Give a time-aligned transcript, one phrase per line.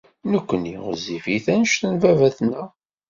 [0.31, 2.67] Nekkni ɣezzifit anect n baba-tneɣ.